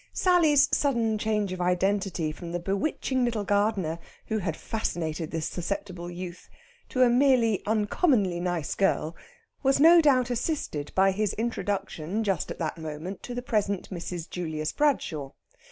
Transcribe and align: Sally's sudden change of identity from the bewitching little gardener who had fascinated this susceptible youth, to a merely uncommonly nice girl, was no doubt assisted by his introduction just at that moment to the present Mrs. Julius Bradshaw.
Sally's 0.13 0.67
sudden 0.75 1.19
change 1.19 1.53
of 1.53 1.61
identity 1.61 2.31
from 2.31 2.51
the 2.53 2.59
bewitching 2.59 3.23
little 3.23 3.43
gardener 3.43 3.99
who 4.29 4.39
had 4.39 4.57
fascinated 4.57 5.29
this 5.29 5.47
susceptible 5.47 6.09
youth, 6.09 6.49
to 6.89 7.03
a 7.03 7.07
merely 7.11 7.61
uncommonly 7.67 8.39
nice 8.39 8.73
girl, 8.73 9.15
was 9.61 9.79
no 9.79 10.01
doubt 10.01 10.31
assisted 10.31 10.91
by 10.95 11.11
his 11.11 11.33
introduction 11.33 12.23
just 12.23 12.49
at 12.49 12.57
that 12.57 12.79
moment 12.79 13.21
to 13.21 13.35
the 13.35 13.43
present 13.43 13.91
Mrs. 13.91 14.27
Julius 14.27 14.71
Bradshaw. 14.71 15.33